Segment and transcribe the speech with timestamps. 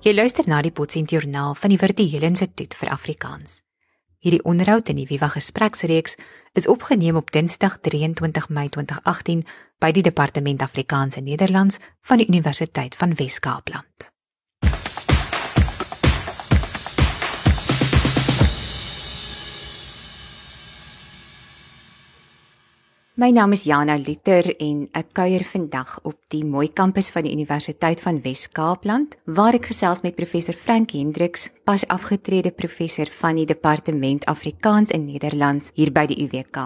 [0.00, 3.58] Jy luister na die Potsent Journaal van die Virtuele Instituut vir Afrikaans.
[4.24, 6.16] Hierdie onderhoud in die Viva Gespreksreeks
[6.56, 9.42] is opgeneem op Dinsdag 23 Mei 2018
[9.76, 14.08] by die Departement Afrikaans en Nederlands van die Universiteit van Wes-Kaapland.
[23.20, 27.34] My naam is Jana Luther en ek kuier vandag op die mooi kampus van die
[27.34, 33.44] Universiteit van Wes-Kaapland waar ek gesels met professor Frank Hendriks, pas afgetrede professor van die
[33.44, 36.62] Departement Afrikaans en Nederlands hier by die UWK.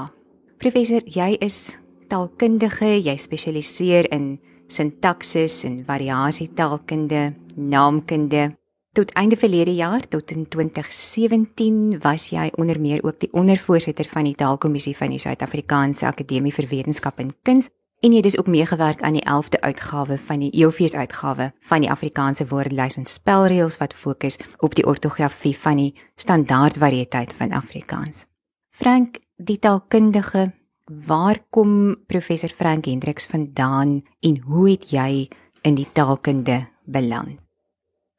[0.62, 1.74] Professor, jy is
[2.06, 4.36] taalkundige, jy spesialiseer in
[4.70, 8.52] sintaksis en variasietaalkunde, naamkunde
[8.94, 14.28] Tot einde verlede jaar tot in 2017 was jy onder meer ook die ondervoorsitter van
[14.28, 17.72] die Taalkommissie van die Suid-Afrikaanse Akademie vir Wetenskap en Kuns
[18.06, 21.82] en jy het dus ook meegewerk aan die 11de uitgawe van die EOFees uitgawe van
[21.82, 28.28] die Afrikaanse woordelys en spelreëls wat fokus op die ortografie van die standaardvariëteit van Afrikaans.
[28.70, 30.52] Frank, die taalkundige,
[30.86, 35.30] waar kom professor Frank Hendriks vandaan en hoe het jy
[35.62, 37.43] in die taalkunde beland?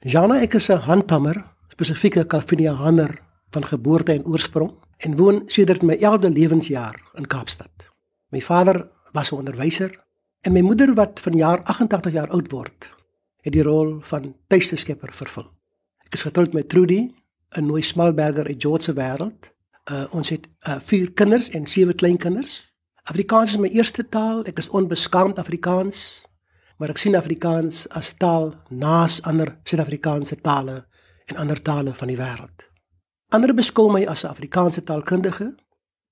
[0.06, 1.38] Jana ek is 'n handhammer,
[1.74, 3.18] spesifieke Calvinianer
[3.50, 7.90] van geboorte en oorsprong en woon sedert my 11de lewensjaar in Kaapstad.
[8.30, 10.06] My vader was 'n onderwyser
[10.42, 12.90] en my moeder wat vanjaar 88 jaar oud word,
[13.42, 15.50] het die rol van tuiste skepper vervul.
[16.06, 17.12] Ek is getroud met Trudy,
[17.58, 19.54] 'n nooi smalberger uit George se wêreld.
[19.92, 22.74] Uh, ons het uh, vier kinders en sewe kleinkinders.
[23.04, 24.46] Afrikaans is my eerste taal.
[24.46, 26.26] Ek is onbeskaamd Afrikaans
[26.78, 30.86] maar ek sien Afrikaans as taal naas ander Suid-Afrikaanse tale
[31.26, 32.66] en ander tale van die wêreld.
[33.34, 35.56] Ander beskou my as 'n Afrikaanse taalkundige.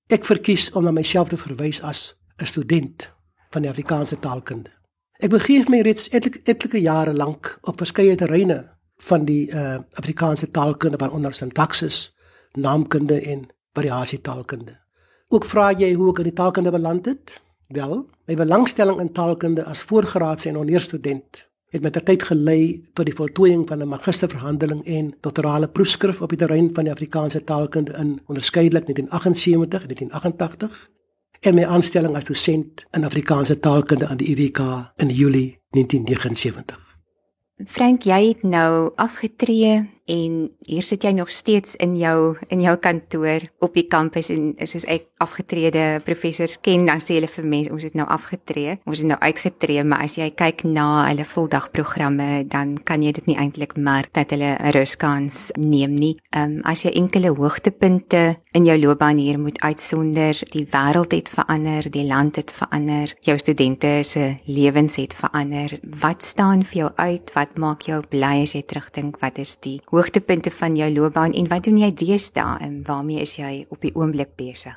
[0.08, 3.10] Ek verkies om na myself te verwys as 'n student
[3.50, 4.70] van die Afrikaanse taalkunde.
[5.18, 10.50] Ek begeef my reeds etlike, etlike jare lank op verskeie terreine van die uh, Afrikaanse
[10.50, 12.14] taalkunde waaronder sintaksis,
[12.52, 14.80] naamkunde en variasietaalkunde.
[15.28, 17.40] Ook vra jy hoe ek in die taalkunde beland het?
[17.68, 23.08] Wel, my belangstelling in taalkunde as voorgraadse en onderstudent het met die tyd gelei tot
[23.08, 27.92] die voltooiing van 'n magisterverhandeling en doktorale proefskrif op die terrein van die Afrikaanse taalkunde
[27.92, 30.90] in onderskeidelik 1978 en 1988
[31.40, 36.98] en my aanstelling as dosent in Afrikaanse taalkunde aan die UWK in Julie 1979.
[37.66, 42.76] Frank, jy het nou afgetree en hier sit jy nog steeds in jou in jou
[42.76, 47.72] kantoor op die kampus en soos ek afgetrede professors ken dan sê hulle vir mense
[47.72, 52.44] ons het nou afgetree ons het nou uitgetree maar as jy kyk na hulle voldagprogramme
[52.52, 56.14] dan kan jy dit nie eintlik merk dat hulle 'n ruskans neem nie.
[56.36, 61.90] Um, as jy enkele hoogtepunte in jou loopbaan hier moet uitsonder die wêreld het verander
[61.90, 67.32] die land het verander jou studente se lewens het verander wat staan vir jou uit?
[67.34, 69.18] Wat maak jou bly as jy terugdink?
[69.20, 73.66] Wat is die hoogtepunte van jou loopbaan en wat doen jy deesdae waarmee is jy
[73.68, 74.76] op die oomblik besig?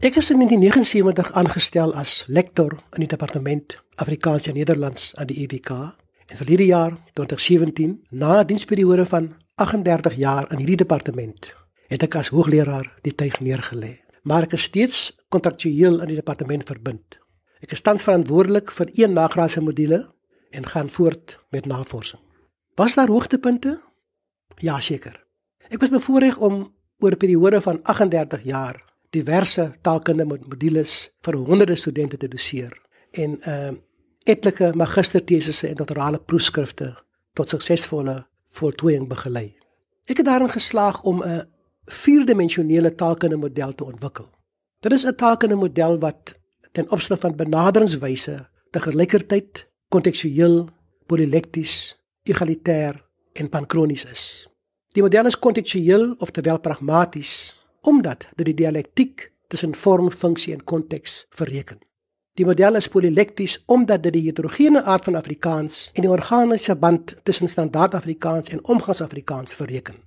[0.00, 5.44] Ek is in 1979 aangestel as lektor in die departement Afrikaans en Nederlands aan die
[5.44, 11.52] UWK en vir hierdie jaar 2017 na 'n diensperiode van 38 jaar in hierdie departement
[11.88, 16.64] het ek as hoogleraar die tuig neergelê maar ek is steeds kontraktueel in die departement
[16.68, 17.18] verbind.
[17.64, 20.00] Ek is tans verantwoordelik vir een nagraadse module
[20.54, 22.20] en gaan voort met navorsing.
[22.76, 23.78] Was daar hoogtepunte?
[24.60, 25.26] Ja, seker.
[25.68, 31.74] Ek was bevoorreg om oor 'n periode van 38 jaar diverse taalkundige modules vir honderde
[31.74, 32.72] studente te doseer
[33.10, 33.72] en uh,
[34.24, 36.94] etlike magistertesisse en doktorale proefskrifte
[37.32, 39.56] tot suksesvolle voltooiing begelei.
[40.06, 41.42] Ek het daarin geslaag om 'n
[41.84, 44.28] vierdimensionele taalkundige model te ontwikkel.
[44.80, 46.34] Dit is 'n taalkundige model wat
[46.72, 50.68] ten opsigte van benaderingswyse te gelykertyd kontekstueel,
[51.06, 53.04] polilekties, egalitair
[53.34, 54.24] en pankronies is.
[54.94, 57.32] Die model is kontekstueel of terwyl pragmaties
[57.84, 61.82] omdat dit die dialektiek tussen vorm, funksie en konteks verreken.
[62.34, 67.16] Die model is polilekties omdat dit die heterogene aard van Afrikaans en die organiese band
[67.22, 70.00] tussen standaard Afrikaans en omgangsafrikaans verreken.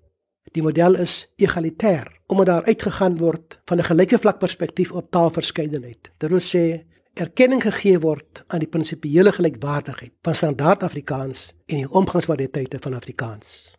[0.51, 6.11] Die model is egalitair omdat daar uitgegaan word van 'n gelyke vlak perspektief op taalverskeidenheid.
[6.17, 6.83] Dit wil sê
[7.17, 13.75] erkenning gegee word aan die prinsipiële gelykwaardigheid van standaard Afrikaans en die omgangsvariëteite van Afrikaans.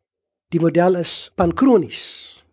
[0.48, 2.02] Die model is pankronies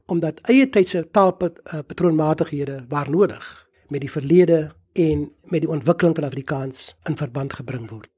[0.05, 3.45] omdat eie tydse taalpatroonmatighede waar nodig
[3.89, 4.59] met die verlede
[4.93, 8.09] en met die ontwikkeling van Afrikaans in verband gebring word.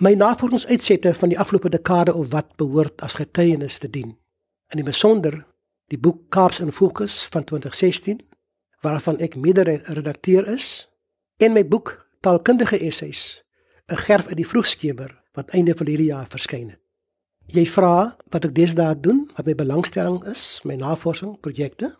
[0.00, 4.16] My navorsingsuitsette van die afgelope dekade of wat behoort as getuienis te dien.
[4.72, 5.42] In die besonder
[5.92, 8.22] die boek Kaaps in Fokus van 2016
[8.80, 10.88] waarvan ek mede-redakteur is
[11.42, 13.42] en my boek Taalkundige Essays,
[13.90, 16.80] 'n gerf uit die vroegskemer wat einde verlede jaar verskyn het.
[17.46, 21.96] Jy vra wat ek deesdae doen, wat my belangstelling is, my navorsing projekte.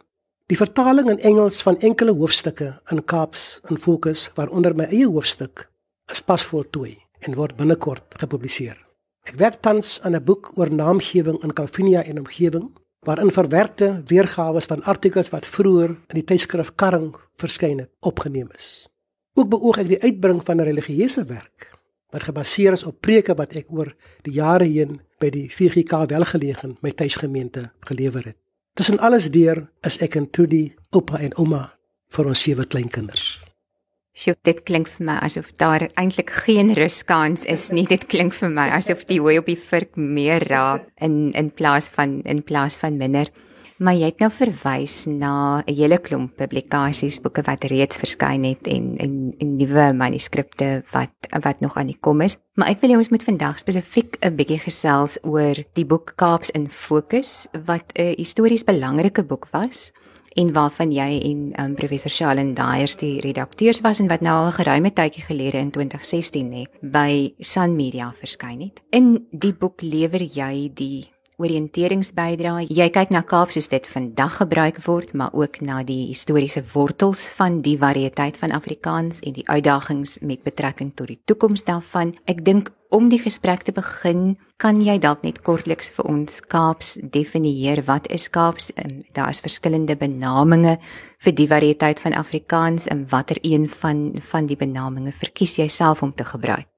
[0.46, 5.70] Die vertaling in Engels van enkele hoofstukke in Kaaps in fokus waaronder my eie hoofstuk
[6.12, 8.78] is pas voltooi en word binnekort gepubliseer.
[9.24, 14.60] Ek werk tans aan 'n boek oor naamgewing in Kalvinia en omgewing waarin verwerkte weergawe
[14.60, 18.91] van artikels wat vroeër in die tydskrif Karring verskyn het opgeneem is.
[19.34, 21.73] Ook beoog ek die uitbring van 'n religieuse werk
[22.12, 26.76] wat gebaseer is op preke wat ek oor die jare heen by die VGK welgelegen
[26.84, 28.37] my tuisgemeente gelewer het.
[28.76, 31.73] Tussen alles deur is ek en Trudy oupa en ouma
[32.12, 33.40] vir ons sewe kleinkinders.
[34.12, 37.87] Sjoe, dit klink vir my asof daar eintlik geen ruskans is nie.
[37.88, 41.88] Dit klink vir my asof die hooi op die vurk meer raak in in plaas
[41.88, 43.32] van in plaas van minder.
[43.82, 48.67] Maar jy het nou verwys na 'n hele klomp publikasies, boeke wat reeds verskyn het
[48.67, 51.11] en en, en nuwe manuskripte wat
[51.43, 52.38] wat nog aan die kom is.
[52.55, 56.50] Maar ek wil hê ons moet vandag spesifiek 'n bietjie gesels oor die boek Kaaps
[56.50, 59.93] in Fokus wat 'n histories belangrike boek was
[60.37, 64.46] en waarvan jy en um, professor Shalen Daiers die redakteurs was en wat nou al
[64.46, 68.81] 'n geruime tydjie gelede in 2016 nê by Sun Media verskyn het.
[68.90, 72.68] In die boek lewer jy die oriënteringsbydrae.
[72.70, 77.26] Jy kyk na Kaap soos dit vandag gebruik word, maar ook na die historiese wortels
[77.38, 82.14] van die variëteit van Afrikaans en die uitdagings met betrekking tot die toekoms daarvan.
[82.30, 86.98] Ek dink om die gesprek te begin, kan jy dalk net kortliks vir ons Kaaps
[87.14, 88.70] definieer wat is Kaaps?
[88.76, 90.78] En daar is verskillende benamings
[91.22, 96.02] vir die variëteit van Afrikaans en watter een van van die benamings verkies jy self
[96.02, 96.68] om te gebruik?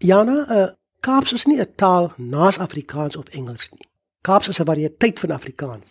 [0.00, 0.68] Jana, uh,
[1.00, 3.89] Kaaps is nie 'n taal naas Afrikaans of Engels nie.
[4.22, 5.88] Kaaps is 'n variëteit van Afrikaans.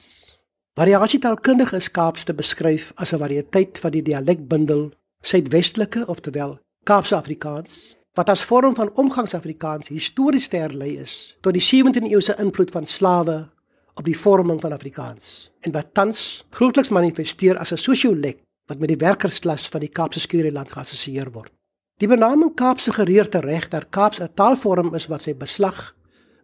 [0.74, 4.92] Variasietaalkundige is Kaaps te beskryf as 'n variëteit van die dialekbundel
[5.22, 11.62] Suidwestelike, oftewel Kaapse Afrikaans wat as vorm van omgangsafrikaans histories te herlei is tot die
[11.62, 13.50] 17de eeuse invloed van slawe
[13.94, 18.90] op die vorming van Afrikaans en wat tans grootliks manifesteer as 'n sosiolek wat met
[18.90, 21.52] die werkersklas van die Kaapse Skureland geassosieer word.
[21.98, 25.96] Die benaming Kaapse gereer te reg dat Kaaps 'n taalvorm is wat sy beslag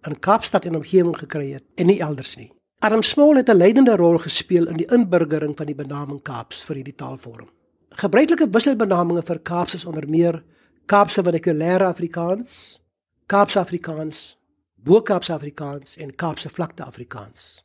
[0.06, 2.52] in Kaapstad en omgewing gekry het en nie elders nie.
[2.86, 6.76] Adam Small het 'n leidende rol gespeel in die inburgering van die benaming Kaaps vir
[6.76, 7.50] hierdie taalvorm.
[7.90, 10.44] Gebruikelike wisselbenamings vir Kaaps is onder meer
[10.86, 12.80] Kaapse vernakulêre Afrikaans,
[13.26, 14.38] Kaapse Afrikaans,
[14.76, 17.64] Bo-Kaapse Afrikaans en Kaapse vlakte Afrikaans.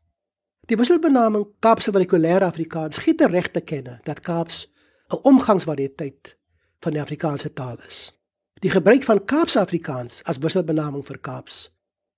[0.67, 4.71] Die wisselbenaming Kaapse vernakulêre Afrikaans gee te reg te kenne dat Kaaps
[5.13, 6.37] 'n omgangsvariëteit
[6.81, 8.19] van die Afrikaanse taal is.
[8.61, 11.71] Die gebruik van Kaapse Afrikaans as wisselbenaming vir Kaaps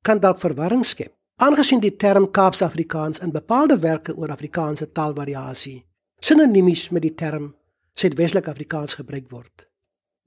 [0.02, 5.82] kan dalk verwarring skep, aangesien die term Kaapse Afrikaans in bepaalde werke oor Afrikaanse taalvariasie
[6.22, 7.50] sinoniemies met die term
[7.98, 9.66] Suidwestelike Afrikaans gebruik word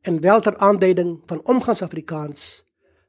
[0.05, 2.65] en wel ter aanduiding van omgangsafrikaans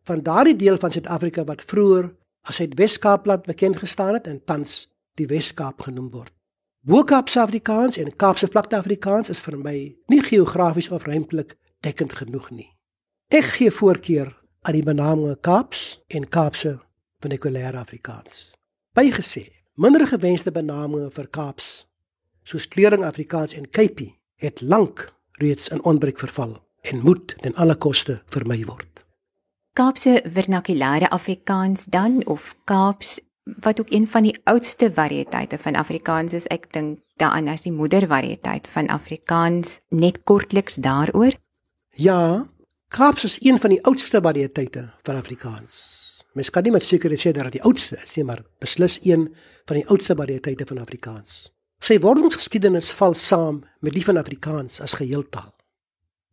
[0.06, 2.08] van daardie deel van Suid-Afrika wat vroeër
[2.46, 4.86] as Suid-Wes-Kaapland bekend gestaan het en tans
[5.18, 6.32] die Wes-Kaap genoem word.
[6.86, 9.76] Bo-Kaapse Afrikaans en Kaapse vlakte Afrikaans is vir my
[10.06, 12.68] nie geografies of ruimtelik dekkend genoeg nie.
[13.34, 14.30] Ek gee voorkeur
[14.66, 16.72] aan die benamings Kaaps en Kaapse
[17.22, 18.50] vernakulêre Afrikaans.
[18.98, 19.44] Bygesê,
[19.78, 21.68] minder gewenste benamings vir Kaaps
[22.46, 27.76] soos Klering Afrikaans en Kaapie het lank reeds in onbruik verval en moet ten alle
[27.78, 29.04] koste vermy word.
[29.78, 33.20] Kaapse vernakulêre Afrikaans dan of Kaaps
[33.62, 37.72] wat ook een van die oudste variëteite van Afrikaans is, ek dink daaraan as die
[37.72, 41.38] moedervariëteit van Afrikaans net kortliks daaroor.
[41.94, 42.50] Ja,
[42.88, 45.74] Kaaps is een van die oudste variëteite van Afrikaans.
[46.32, 49.26] Mens kan nie met sekerheid sê dat dit die oudste is nie, maar beslis een
[49.66, 51.50] van die oudste variëteite van Afrikaans.
[51.82, 55.50] Sy wordingsgeskiedenis val saam met die van Afrikaans as geheeltaal.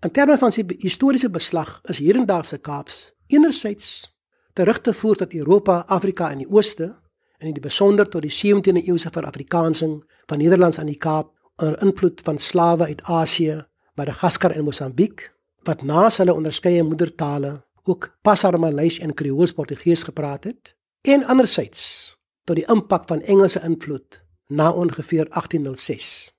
[0.06, 3.02] In terme van sy historiese beslag is hierendaagse Kaaps
[3.34, 4.14] enerzijds
[4.54, 6.94] terug te voer tot Europa, Afrika en die Ooste
[7.42, 11.82] en in die besonder tot die 17de eeuse verafrikaansing van Nederlands aan die Kaap onder
[11.82, 13.64] invloed van slawe uit Asië,
[13.96, 15.33] Madagaskar en Mosambiek
[15.64, 22.56] wat na hulle onderskeie moedertale ook Passarmaleis en Kreools Portugees gepraat het en anderzijds tot
[22.56, 26.34] die impak van Engelse invloed na ongeveer 1806.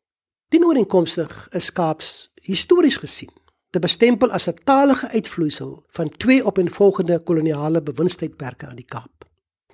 [0.49, 3.33] Dienooreenkomstig is Kaaps histories gesien
[3.71, 9.25] te bestempel as 'n talige uitvloeisel van twee opeenvolgende koloniale bewinstydperke aan die Kaap.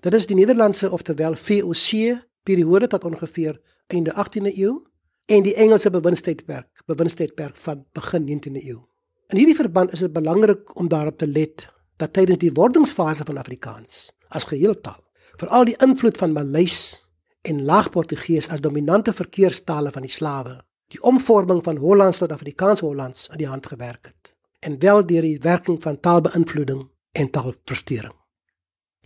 [0.01, 4.83] Dit is die Nederlandse oftewel VOC periode tot ongeveer einde 18de eeu
[5.27, 8.90] en die Engelse bewinstydperk, bewinstydperk van begin 19de eeu.
[9.31, 11.69] In hierdie verband is dit belangrik om daarop te let
[12.03, 14.99] dat tydens die wordingsfase van Afrikaans as geheeltaal,
[15.39, 17.07] veral die invloed van Maleis
[17.47, 20.57] en Laag-Portugees as dominante verkeerstale van die slawe
[20.91, 24.35] die omvorming van Hollands tot Afrikaans Hollands aan die hand gewerk het
[24.67, 28.15] en wel deur die werking van taalbeïnvloeding en taalprestering.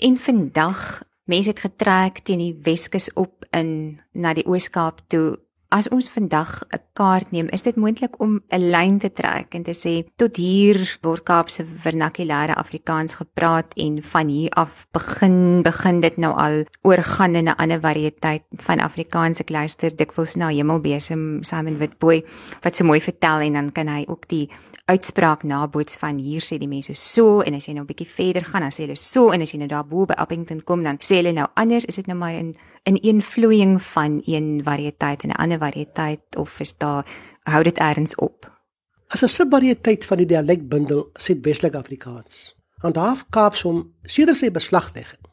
[0.00, 5.43] En vandag mense het getrek teen die Weskus op in na die Oos-Kaap toe
[5.74, 9.62] As ons vandag 'n kaart neem, is dit moontlik om 'n lyn te trek en
[9.62, 16.00] te sê tot hier word Kaapse vernakulêre Afrikaans gepraat en van hier af begin begin
[16.00, 19.40] dit nou al oorgaan in 'n ander variëteit van Afrikaans.
[19.40, 22.24] Ek luister dikwels na Hemelbesem Simon Witboy
[22.62, 24.48] wat so mooi vertel en dan kan hy ook die
[24.84, 28.44] uitspraak naboots van hier sê die mense so en as jy nou 'n bietjie verder
[28.44, 30.98] gaan dan sê hulle so en as jy nou daar bo by Appington kom dan
[31.00, 35.22] sê hulle nou anders is dit nou maar in in een vloeiing van een variëteit
[35.22, 37.06] en 'n ander variëteit of is daar
[37.42, 38.60] hou dit eers op?
[39.06, 42.56] As 'n subvariëteit van die dialekbundel Suidwestelike Afrikaans.
[42.74, 45.24] Handhaaf Kaaps om sedert sy beslaglegging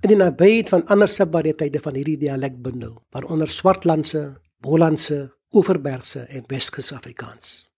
[0.00, 6.92] in die nabyheid van ander subvariëteite van hierdie dialekbundel waaronder Swartlandse, Bolandse, Oeverbergse en Weskus
[6.92, 7.70] Afrikaans.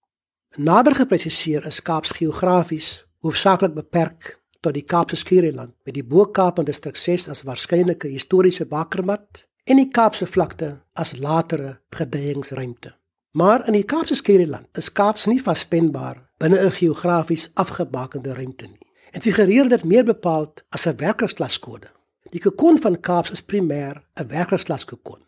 [0.56, 6.64] Nader gepresiseer is Kaaps geografies hoofsaaklik beperk tot die Kaapse Skiereiland met die Bo-Kaap en
[6.64, 12.94] distrik 6 as waarskynlike historiese bakkermat en die Kaapse vlakte as latere gedeiingsruimte.
[13.38, 18.86] Maar in die Kaapse Skiereiland is Kaaps nie vaspenbaar binne 'n geografies afgebakende ruimte nie.
[19.10, 21.90] En figureer dit meer bepaald as 'n werkersklaskode.
[22.30, 25.26] Die gekon van Kaaps is primêr 'n werkersklaskode.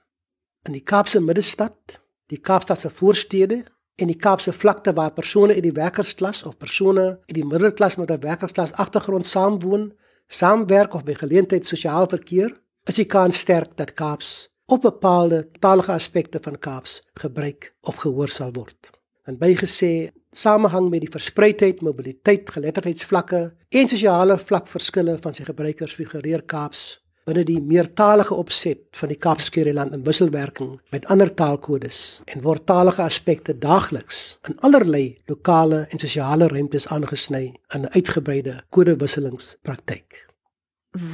[0.62, 3.64] In die Kaapse middestad, die Kaapstadse voorstede
[4.00, 8.11] en die Kaapse vlakte waar persone uit die werkersklas of persone uit die middelklas met
[8.11, 9.92] 'n werkersklas agtergrond saamwoon,
[10.26, 15.92] saamwerk of by geleentheid sosiaal verkeer, is die kans sterk dat Kaaps op bepaalde talige
[15.92, 18.90] aspekte van Kaaps gebruik of gehoor sal word.
[19.25, 26.42] En bygesê, samehang met die verspreidheid, mobiliteit, geletterdheidsvlakke en sosiale vlakverskille van sy gebruikers figureer
[26.42, 32.66] Kaaps binne die meertalige opset van die Kaapskiereiland in wisselwerking met ander taalkodes en word
[32.66, 40.26] talige aspekte daagliks in allerlei lokale en sosiale ruimtes aangesny in 'n uitgebreide kodewisselingspraktyk.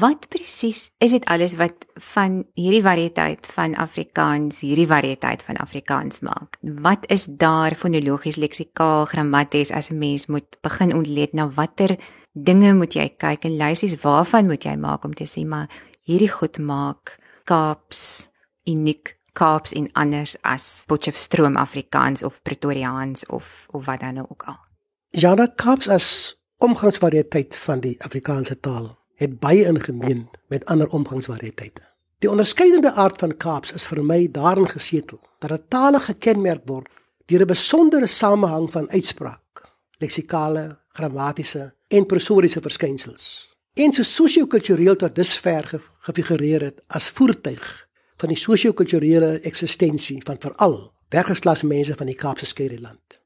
[0.00, 6.20] Wat presies is dit alles wat van hierdie variëteit van Afrikaans hierdie variëteit van Afrikaans
[6.20, 6.56] maak?
[6.60, 11.98] Wat is daar fonologies, leksikaal, grammaties as 'n mens moet begin ontleed na watter
[12.32, 15.68] dinge moet jy kyk en lysies waarvan moet jy maak om te sê maar
[16.06, 18.28] hierdie goed maak Kaaps
[18.66, 24.42] uniek Kaaps en anders as Potchefstroom Afrikaans of Pretoriaans of of wat dan nou ook
[24.42, 24.60] al.
[25.10, 26.06] Ja, dat Kaaps as
[26.56, 31.82] omgangsvariëteit van die Afrikaanse taal het baie in gemeen met ander omgangsvariëteite.
[32.18, 36.88] Die onderskeidende aard van Kaaps is vir my daarin gesetel dat dit tale gekenmerk word
[37.26, 39.66] deur 'n besondere samehang van uitspraak,
[39.98, 47.64] leksikale, grammatiese en prosodiese verskynsels en so sosio-kultureel tot dusver ge gefigureer het as voertuig
[48.16, 50.78] van die sosio-kulturele eksistensie van veral
[51.12, 53.18] werkersklas mense van die Kaapse Skiereiland.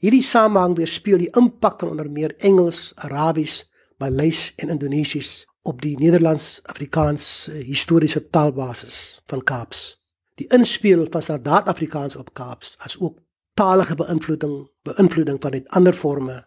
[0.00, 3.66] Hierdie samehang weerspieël die impak van onder meer Engels, Arabies,
[4.00, 9.84] Maleis en Indonesies op die Nederlands-Afrikaans uh, historiese taalbasis van Kaaps.
[10.40, 13.20] Die inspel van standaard Afrikaans op Kaaps as ook
[13.54, 14.58] talige beïnvloeding,
[14.88, 16.42] beïnvloeding van dit ander forme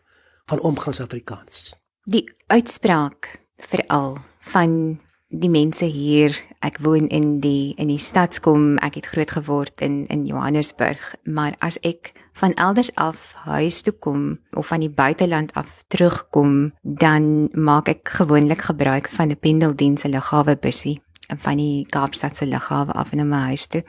[0.49, 1.75] van omgangsafrikaans
[2.05, 4.17] die uitspraak veral
[4.53, 4.99] van
[5.33, 10.05] die mense hier ek woon in die in die stadskom ek het groot geword in
[10.13, 15.53] in Johannesburg maar as ek van elders af huis toe kom of van die buiteland
[15.57, 21.85] af terugkom dan maak ek gewoonlik gebruik van 'n pendeldiens hulle gawe bussie van die
[21.89, 23.83] Kaapstadse lughawe af na my huis toe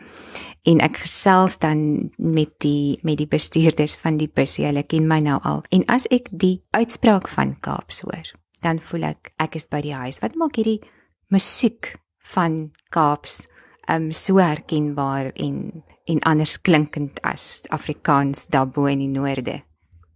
[0.66, 5.20] en ek gesels dan met die met die bestuurders van die bus hulle ken my
[5.22, 5.62] nou al.
[5.70, 8.34] En as ek die uitspraak van Kaaps hoor
[8.66, 10.18] dan voel ek ek is by die huis.
[10.22, 10.80] Wat maak hierdie
[11.32, 11.94] musiek
[12.34, 13.44] van Kaaps
[13.92, 19.60] um so herkenbaar en en anders klinkend as Afrikaans daarbo in die noorde?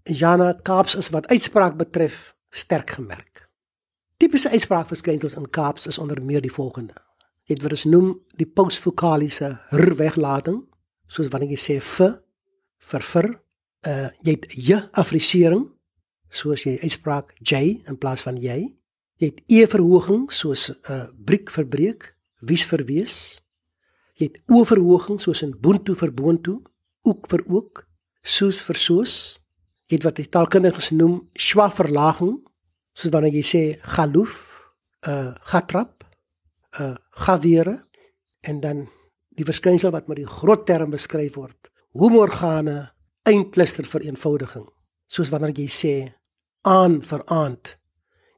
[0.05, 3.47] Jana Kaaps is wat uitspraak betref sterk gemerk.
[4.19, 6.99] Tipiese uitspraakverskynsels in Kaaps is onder meer die volgende
[7.55, 10.63] het wat ons noem die posvokaliese r weglating
[11.11, 12.01] soos wanneer jy sê f
[12.91, 13.29] vir vir
[13.91, 15.67] uh jy het j afrisering
[16.31, 18.61] soos jy uitspraak j in plaas van jy
[19.21, 23.17] jy het e verhoging soos 'n uh, briek vir breek wies vir wees
[24.17, 26.61] jy het o verhoging soos in boontoe vir boontoe
[27.03, 27.87] ook vir ook
[28.23, 29.15] soos vir soos.
[29.89, 32.39] Jy het wat die taalkundiges noem schwa verlaging
[32.95, 33.63] soos wanneer jy sê
[33.97, 34.47] galoof
[35.09, 36.05] uh gatrap
[36.79, 36.95] uh
[37.27, 37.81] gaweere
[38.47, 38.87] en dan
[39.35, 42.93] die verskynsel wat met die groot term beskryf word hoemorgane
[43.27, 44.69] eindkluster vereenvoudiging
[45.11, 45.95] soos wanneer jy sê
[46.63, 47.77] aan vir aand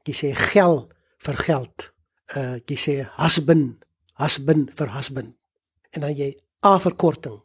[0.07, 0.87] jy sê gel
[1.23, 1.89] vir geld
[2.35, 3.83] uh jy sê husband
[4.21, 5.35] husband vir husband.
[5.93, 6.33] En dan jy
[6.65, 7.41] a verkorting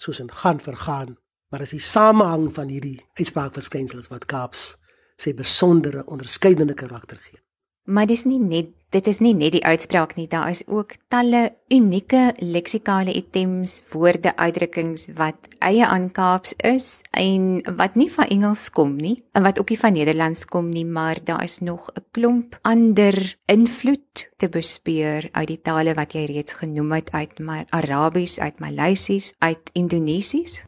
[0.00, 1.14] soos in gaan vir gaan
[1.52, 4.72] maar as die samehang van hierdie uitspraakverskynsels wat Kaaps
[5.20, 7.38] sê besondere onderskeidende karakter gee.
[7.86, 11.56] Maar dis nie net dit is nie net die uitspraak nie, daar is ook talle
[11.74, 18.68] unieke leksikale items, woorde, uitdrukkings wat eie aan Kaaps is en wat nie van Engels
[18.74, 22.04] kom nie, en wat ook nie van Nederlands kom nie, maar daar is nog 'n
[22.10, 28.38] klomp ander invloed te bespeur uit die tale wat jy reeds genoem het uit Arabies,
[28.38, 30.64] uit Maleisies, uit Indonesies.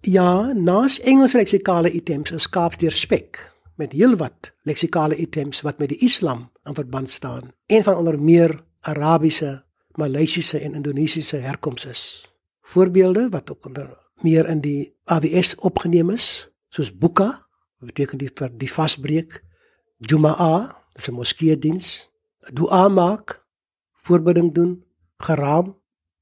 [0.00, 5.98] Ja, naas Engels leksikale items is Kaaps deurspek met heelwat leksikale items wat met die
[5.98, 9.64] Islam in verband staan en van onder meer Arabiese,
[9.96, 12.32] Maleisiese en Indonesiese herkoms is.
[12.60, 17.46] Voorbeelde wat ook onder meer in die AWS opgeneem is, soos buka,
[17.78, 19.42] wat beteken die vir die vasbreek,
[19.98, 22.08] Jumaa, dis 'n moskeediens,
[22.52, 23.42] dua maak,
[24.04, 24.84] voorbeding doen,
[25.18, 25.76] geraam,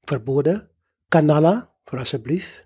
[0.07, 0.69] verbode,
[1.09, 2.65] kanala, vir asseblief,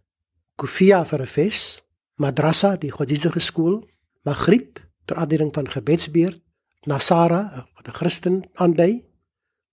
[0.56, 3.88] kufia vir 'n fes, madrasa, die godsdienstige skool,
[4.24, 6.42] Maghrib ter aandering van gebedsbeurt,
[6.90, 9.06] Nasara wat 'n Christen aandui,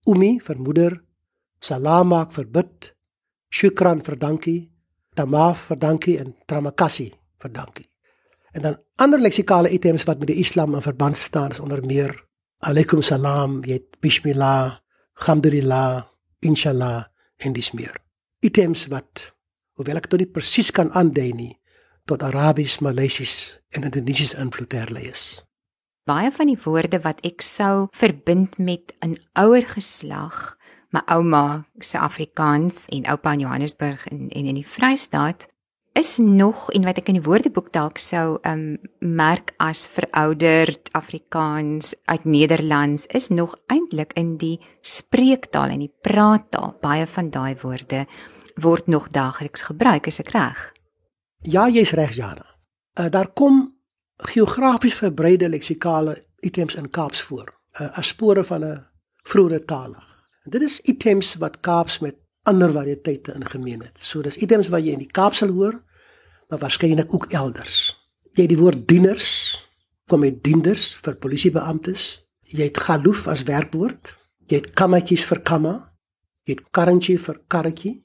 [0.05, 1.03] Umi vir moeder,
[1.59, 2.93] Salam maak vir bid,
[3.49, 4.71] Shukran vir dankie,
[5.15, 7.89] Tamaf vir dankie en Tramakasi vir dankie.
[8.53, 12.27] En dan ander leksikale items wat met die Islam in verband staan is onder meer
[12.65, 14.79] Alaykum salam, jy bismillah,
[15.21, 16.07] alhamdulillah,
[16.41, 17.05] inshallah
[17.45, 17.93] en dis meer.
[18.41, 19.27] Items wat
[19.77, 21.51] hoewel ek dit nie presies kan aandui nie,
[22.09, 25.43] tot Arabies, Maleisies en Indonesiese invloed herlei is.
[26.07, 30.55] Baie van die woorde wat ek sou verbind met 'n ouer geslag,
[30.95, 35.47] my ouma se Afrikaans en oupa in Johannesburg en en in die Vrystaat
[35.93, 41.95] is nog en wat ek in die woordeboek dalk sou um merk as verouderd Afrikaans
[42.05, 46.77] uit Nederlands is nog eintlik in die spreektaal en die praattaal.
[46.81, 48.05] Baie van daai woorde
[48.55, 50.73] word nog daagliks gebruik, is ek reg?
[51.41, 52.45] Ja, jy's reg, Jana.
[52.99, 53.76] Uh, daar kom
[54.17, 58.85] geografies verbreide leksikale items in Kaaps voor, uh, as spore van 'n
[59.23, 59.95] vroeë taal.
[60.45, 62.15] Dit is items wat Kaaps met
[62.47, 63.99] ander variëteite in gemeen het.
[63.99, 65.83] So dis items wat jy in die Kaap sal hoor,
[66.49, 67.91] maar waarskynlik ook elders.
[68.33, 69.29] Jy het die woord dieners,
[70.07, 72.05] kom met dienders vir polisiebeamptes.
[72.47, 74.13] Jy het galoof as werkwoord.
[74.47, 75.73] Jy het kammetjies vir kamma.
[76.47, 77.95] Jy het karrentjie vir karretjie.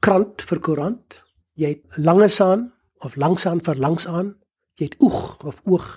[0.00, 1.18] Krant vir koerant.
[1.60, 2.70] Jy het langesaan
[3.04, 4.32] of langsaan vir langsaan.
[4.82, 5.90] Jy het oeg of oog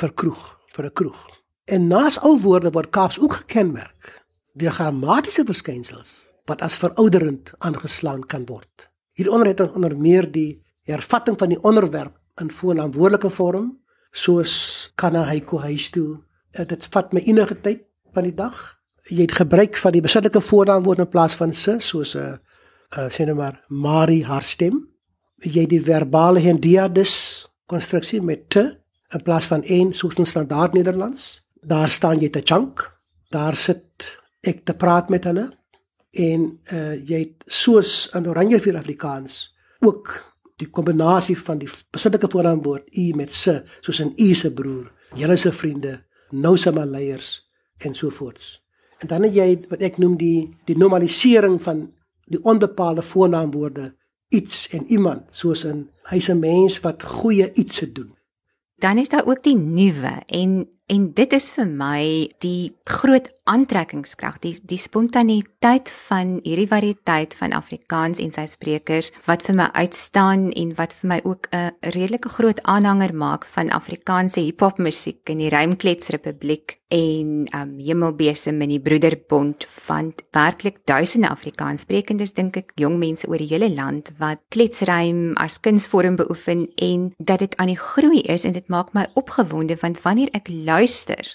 [0.00, 1.20] vir kroeg, vir 'n kroeg.
[1.68, 4.24] En naas al woorde word Kaaps ook gekenmerk
[4.54, 8.88] deur grammatiese verskynsels wat as verouderend aangeslaan kan word.
[9.12, 13.78] Hieronder het ons onder meer die hervatting van die onderwerp in voornaamwoordelike vorm
[14.10, 16.18] soos kana hyko huis toe.
[16.50, 18.80] Eh, dit vat my enige tyd van die dag.
[19.04, 22.36] Jy het gebruik van die besittelike voornaamwoord in plaas van se soos 'n uh,
[22.98, 24.88] uh, sê net maar Marie haar stem.
[25.36, 28.64] Jy die verbale hendiadus konstruksie met te
[29.14, 31.42] in plaas van en soos in standaard Nederlands.
[31.60, 32.82] Daar staan jy te chunk.
[33.30, 34.10] Daar sit
[34.46, 35.50] ek te praat met hulle
[36.10, 39.42] en uh jy het soos in Oranje vir Afrikaans
[39.84, 40.10] ook
[40.60, 45.36] die kombinasie van die besittelike voornaamwoord u met se soos 'n u se broer, julle
[45.36, 48.62] se vriende, nou se maleiers en so voorts.
[48.98, 51.92] En dan het jy wat ek noem die die normalisering van
[52.26, 53.94] die onbepaalde voornaamwoorde
[54.30, 58.14] iets en iemand soos 'n hy's 'n mens wat goeie iets se doen.
[58.76, 62.02] Dan is daar ook die nuwe en en dit is vir my
[62.42, 69.46] die groot aantrekkingskrag, die die spontaniteit van hierdie variëteit van Afrikaans en sy sprekers wat
[69.46, 74.40] vir my uitstaan en wat vir my ook 'n redelike groot aanhanger maak van Afrikaanse
[74.40, 79.66] hiphop musiek in die Rymkletsrepubliek en um Hemelbesem in die Broederbond.
[79.68, 85.60] Van werklik duisende Afrikaanssprekendes dink ek jong mense oor die hele land wat kletsrym as
[85.60, 90.02] kunsvorm beoefen en dat dit aan die groei is en dit maak my opgewonde want
[90.02, 90.79] wanneer ek luister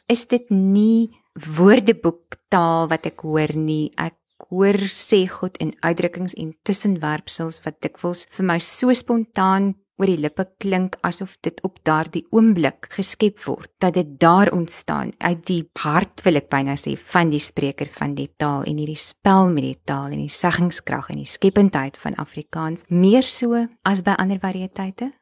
[0.07, 3.91] is dit nie woordeboektaal wat ek hoor nie.
[3.99, 4.15] Ek
[4.49, 10.19] hoor sê goed en uitdrukkings en tussenwerpsels wat dikwels vir my so spontaan oor die
[10.19, 15.13] lippe klink asof dit op daardie oomblik geskep word dat dit daar ontstaan.
[15.23, 18.99] Uit die hart wil ek byna sê van die spreker van die taal en hierdie
[18.99, 24.03] spel met die taal en die seggingskrag en die skependheid van Afrikaans meer so as
[24.03, 25.13] by ander variëteite?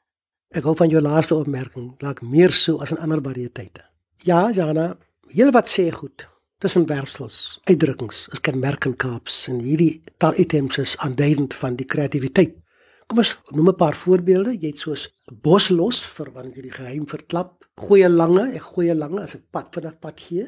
[0.54, 3.93] Ek hou van jou laaste opmerking dalk meer so as in ander variëteite
[4.24, 6.28] Ja Jana heel wat sê goed.
[6.58, 12.64] Tussen werpsels uitdrukkings is kenmerkend Kaaps en hierdie taalitems is aanduidend van die kreatiwiteit
[13.08, 14.58] kom ons noem 'n paar voorbeelde.
[14.58, 17.66] Jy het soos boslos vir wanneer jy die geheim verklap.
[17.76, 20.48] Goeie lange ek goeie lange as ek pad vinnig pad gee.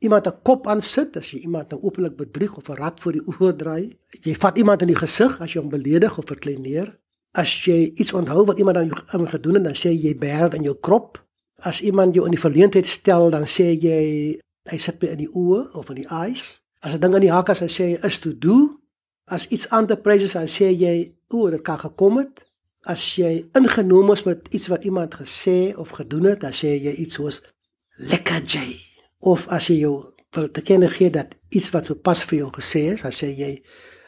[0.00, 3.12] Iemand 'n kop aan sit as jy iemand nou openlik bedrieg of 'n rad voor
[3.12, 6.98] die oë draai jy vat iemand in die gesig as jy hom beledig of verkleineer.
[7.34, 10.64] As jy iets onthou wat iemand aan jou gedoen het dan sê jy berg in
[10.64, 11.21] jou krop
[11.62, 15.30] as iemand jou in die verleentheid stel dan sê jy Hy sit by in die
[15.30, 16.60] oë of in die eyes.
[16.86, 18.78] As 'n ding aan die hak as hy sê is to do,
[19.26, 22.42] as iets ander praises as sê jy o, dit kan gekom het.
[22.86, 26.92] As jy ingeneem is met iets wat iemand gesê of gedoen het, dan sê jy
[26.92, 27.42] iets soos
[27.98, 28.78] lekker jy.
[29.18, 32.92] Of as jy jou wil te kenne gee dat iets wat pas vir jou gesê
[32.94, 33.62] is, dan sê jy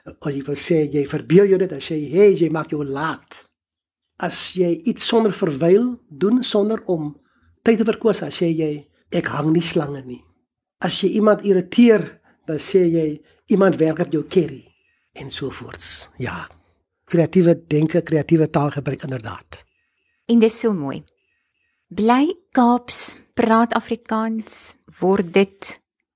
[0.05, 2.85] of jy wil sê jy verbeel jou dit, dan sê jy hey, jy maak jou
[2.85, 3.47] laat.
[4.19, 7.17] As jy iets sonder verwyl doen sonder om
[7.65, 8.73] tyd te verkoos, dan sê jy
[9.15, 10.21] ek hang nie slange nie.
[10.85, 12.05] As jy iemand irriteer,
[12.47, 13.07] dan sê jy
[13.53, 14.65] iemand werk op jou kerry
[15.21, 16.09] en so voorts.
[16.21, 16.45] Ja.
[17.09, 19.63] Kreatiewe denke, kreatiewe taalgebruik inderdaad.
[20.29, 21.03] En dis so mooi.
[21.93, 25.75] Bly Kaaps praat Afrikaans word dit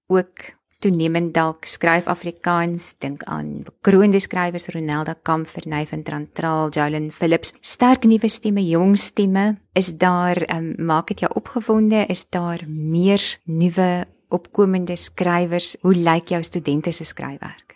[0.09, 0.45] ook
[0.79, 8.07] toenemend dalk skryf Afrikaans dink aan bekroonde skrywers Ronelda Kamfer, Nathan Trantraal, Jolyn Phillips, sterk
[8.07, 9.59] nuwe stemme, jong stemme.
[9.75, 12.05] Is daar um, maak dit jou opgewonde?
[12.09, 15.77] Is daar meer nuwe opkomende skrywers?
[15.83, 17.75] Hoe lyk jou studente se skryfwerk?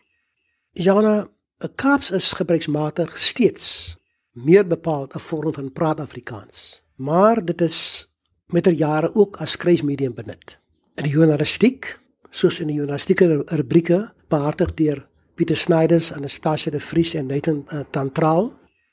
[0.72, 1.26] Jana,
[1.74, 3.96] Kaaps is gebruiksmatig steeds
[4.32, 8.08] meer bepaald 'n vorm van praat Afrikaans, maar dit is
[8.46, 10.58] met ter jare ook as skryfmedium benut.
[10.94, 12.01] In die journalistiek
[12.32, 15.02] soos in die journalistieke rubrieke behartig deur
[15.36, 18.50] Pieter Snyders, Anastasia de Vries en Nathan uh, Tantraal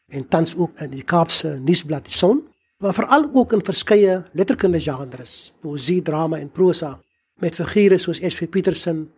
[0.07, 2.41] en tans ook in die Kaapse nuusblad Die Son,
[2.79, 6.95] maar veral ook in verskeie letterkundige genres, poesie, drama en prosa
[7.39, 8.47] met figure soos S.V.
[8.49, 9.09] Petersen,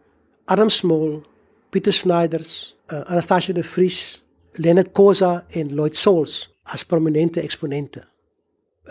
[0.45, 1.21] Adam Small,
[1.69, 4.21] Pieter Snyders, uh, Anastasia de Vries,
[4.53, 8.03] Leonard Kosa en Lloyd Souls as prominente eksponente.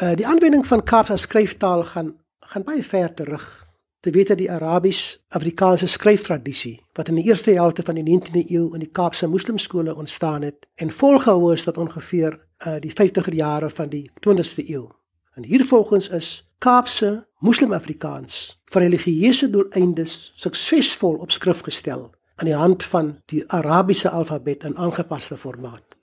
[0.00, 2.14] Uh, die aanwending van Kaapse skryftaal gaan
[2.50, 3.59] gaan baie ver terug
[4.00, 8.68] te weet dat die Arabies-Afrikaanse skryftradisie wat in die eerste helfte van die 19de eeu
[8.72, 13.70] in die Kaapse moslimskole ontstaan het en volgehou is tot ongeveer uh, die 50er jare
[13.70, 14.86] van die 20ste eeu.
[15.34, 22.84] En hiervolgens is Kaapse moslim-Afrikaans vir religieuse doeleindes suksesvol op skrif gestel aan die hand
[22.84, 25.96] van die Arabiese alfabet in aangepaste formaat.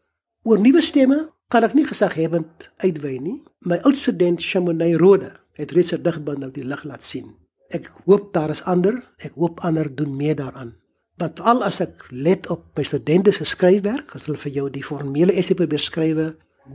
[0.43, 3.39] Oor nuwe stemme kan ek nie gesaghebend uitwy nie.
[3.65, 7.35] My oud student Chamonix Rode het reeds 'n digbundel die lig laat sien.
[7.69, 10.75] Ek hoop daar is ander, ek hoop ander doen mee daaraan.
[11.17, 14.85] Want al as ek let op my studente se skryfwerk, as hulle vir jou die
[14.85, 16.27] formele essay probeer skrywe,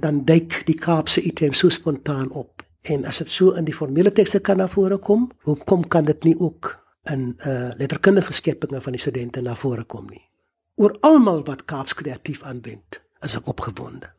[0.02, 2.64] dan duik die Kaapse item so spontaan op.
[2.82, 6.24] En as dit so in die formele tekste kan na vore kom, hoekom kan dit
[6.24, 6.74] nie ook
[7.10, 10.24] in uh letterkundige skepinge van die studente na vore kom nie?
[10.76, 14.10] Oor almal wat Kaaps kreatief aanwend, is ek opgewonde.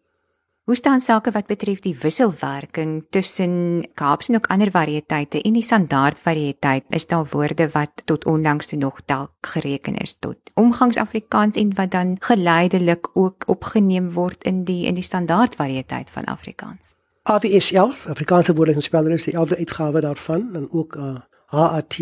[0.63, 5.63] Hoe staan sake wat betref die wisselwerking tussen Kaaps en ook ander variëteite en die
[5.63, 6.85] standaard variëteit?
[6.89, 11.91] Is daar woorde wat tot onlangs toe nog dalk gereken is tot omgangsafrikaans en wat
[11.91, 16.93] dan geleidelik ook opgeneem word in die in die standaard variëteit van Afrikaans?
[17.23, 21.99] AWS 11, Afrikaanse woorde en spelling is die 11de uitgawe daarvan en ook uh, HAT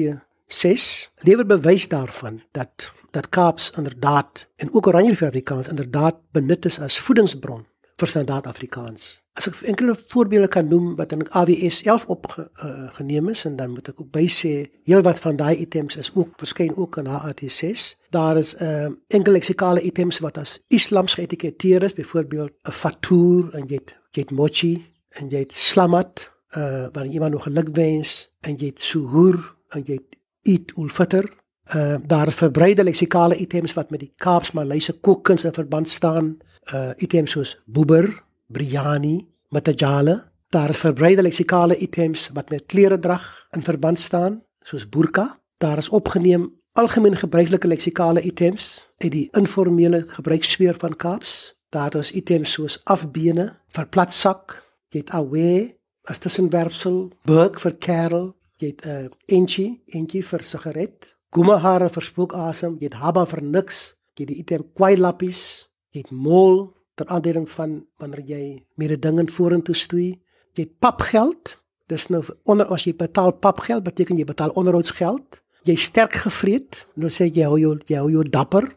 [0.48, 6.80] 6 lewer bewys daarvan dat dat Kaaps inderdaad en ook Oranje Afrikaans inderdaad benut is
[6.80, 7.66] as voedingsbron
[8.02, 9.20] vir standaard Afrikaans.
[9.40, 13.72] As ek enkele voorbeelde kan noem wat in AWS 11 opgeneem uh, is en dan
[13.72, 14.54] moet ek ook by sê
[14.90, 17.86] heelwat van daai items is ook verskyn ook in HAT6.
[18.12, 23.54] Daar is 'n uh, enkele leksikale items wat as islams geetiketeer is, byvoorbeeld 'n fatour
[23.56, 24.74] en jy het, jy het mochi
[25.10, 29.84] en jy het slamat uh waar iemand nog geluk wens en jy het suhoor en
[29.86, 31.30] jy het eat ul fitr
[31.76, 36.38] uh daar verbreide leksikale items wat met die Kaaps Malayse kookkuns in verband staan
[36.74, 40.32] uh items soos boeber, biryani, matajale.
[40.50, 45.40] Daar is verbreide leksikale items wat met klere drag in verband staan, soos burka.
[45.58, 51.56] Daar is opgeneem algemeen gebruikelike leksikale items uit die informele gebruiksfeer van Kaaps.
[51.70, 54.58] Daar is items soos afbene vir platsak,
[54.92, 55.72] jy het awe
[56.10, 62.04] as tussenwerpsel, burg vir kerel, jy het 'n uh, entjie, entjie vir sigaret, gumahare vir
[62.04, 67.48] spookasem, jy het haba vir niks, jy het die item kwailappies het mol ter aandeling
[67.50, 68.44] van wanneer jy
[68.80, 70.20] meer dinge vorentoe stoei.
[70.56, 71.58] Jy het papgeld.
[71.92, 75.40] Dis nou onder as jy betaal papgeld beteken jy betaal onderhoudsgeld.
[75.68, 76.86] Jy sterk gevreet.
[76.96, 78.70] Nou sê jy hou jou jy hou jou dapper.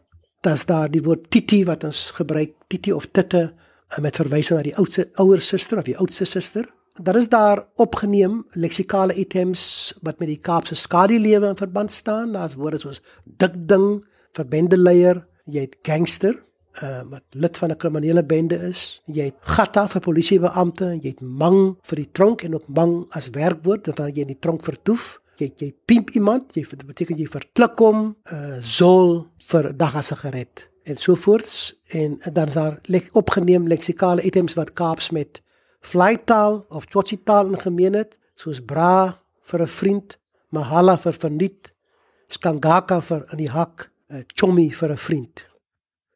[0.45, 4.65] Dis daar die woord titi wat ons gebruik, titi of titte eh, met verwysing na
[4.67, 6.67] die oudste ouer suster of die oudste suster.
[6.95, 12.31] Daar is daar opgeneem leksikale items wat met die Kaapse skadielewe in verband staan.
[12.31, 14.05] Daar's woorde soos dik ding,
[14.37, 16.37] verbendeleier, jy het gangster,
[16.83, 19.01] uh wat lid van 'n kriminele bende is.
[19.05, 23.29] Jy het gatta vir polisiebeampte, jy het mang vir die tronk en ook mang as
[23.29, 25.21] werkwoord dat jy in die tronk vertoef.
[25.37, 30.15] Jy jy pimp iemand, jy beteken jy verklik hom, uh zol vir dag as 'n
[30.15, 35.41] sigaret en so voorts en dan is daar lek opgeneem leksikale items wat Kaaps met
[35.79, 40.17] vleitaal of tsotsitaal in gemeen het, soos bra vir 'n vriend,
[40.49, 41.73] mahala vir verniet,
[42.27, 45.45] skangaka vir in die hak, 'n chommy vir 'n vriend.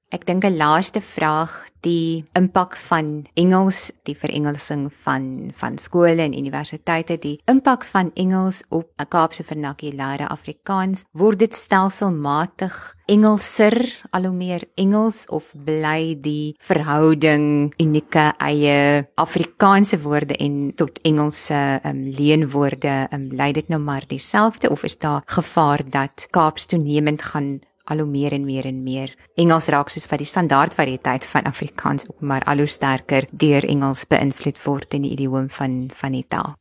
[0.10, 6.34] Ek dink 'n laaste vraag, die impak van Engels, die verengelsing van van skole en
[6.34, 13.74] universiteite, die impak van Engels op 'n Kaapse vernakulêre Afrikaans, word dit stelselmatig Engelser,
[14.12, 21.80] al hoe meer Engels of bly die verhouding unieke eie Afrikaanse woorde en tot Engelse
[21.84, 27.22] um, leenwoorde, um, lei dit nou maar dieselfde of is daar gevaar dat Kaaps toenemend
[27.22, 27.60] gaan
[27.90, 31.50] al hoe meer en meer en meer Engels raak soos wat die standaard variëteit van
[31.50, 36.16] Afrikaans ook maar al hoe sterker deur Engels beïnvloed word in die idioom van van
[36.18, 36.56] die taal.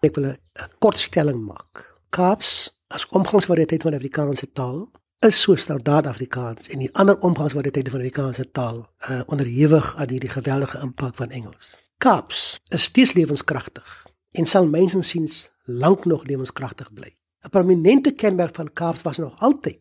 [0.00, 0.38] Ek wil 'n
[0.78, 1.86] kortstelling maak.
[2.10, 4.88] Kaaps as omgangsvariëteit van Afrikaanse taal
[5.20, 8.78] is so standaard Afrikaans en die ander omgangsvariëteite van Afrikaanse taal
[9.10, 11.76] uh, onderhewig aan hierdie geweldige impak van Engels.
[11.98, 17.12] Kaaps is steeds lewenskragtig en sal mensensiens lank nog lewenskragtig bly.
[17.44, 19.78] 'n Prominente kenmerk van Kaaps was nog altyd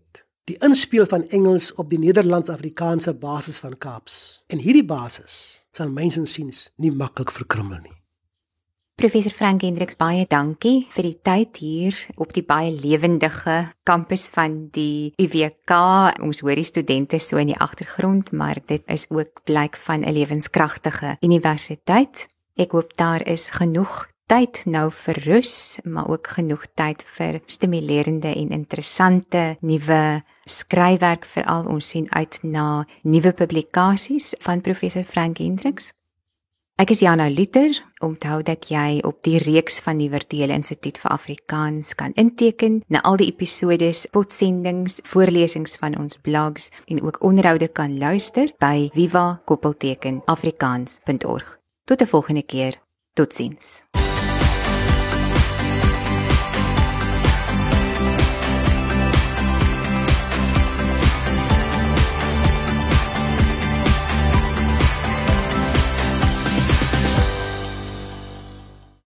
[0.49, 4.41] die inspel van Engels op die Nederlands-Afrikaanse basis van Kaaps.
[4.49, 7.95] En hierdie basis sal mensensiens nie maklik verkrummel nie.
[8.99, 14.65] Professor Frank Hendriks baie dankie vir die tyd hier op die baie lewendige kampus van
[14.75, 15.71] die UWK.
[16.25, 20.11] Ons hoor die studente so in die agtergrond, maar dit is ook blyk van 'n
[20.11, 22.27] lewenskragtige universiteit.
[22.57, 28.29] Ek hoop daar is genoeg tyd nou vir rus, maar ook genoeg tyd vir stimulerende
[28.35, 35.93] en interessante nuwe skryfwerk veral ons sien uit na nuwe publikasies van professor Frank Hendriks.
[36.79, 37.75] Ek is Jana Luther.
[37.99, 43.03] Onthou dat jy op die reeks van die Vertele Instituut vir Afrikaans kan inteken na
[43.03, 51.57] al die episodes, potsendings, voorlesings van ons blogs en ook onderhoude kan luister by viva-afrikaans.org.
[51.83, 52.79] Tot 'n volgende keer.
[53.13, 53.83] Totsiens.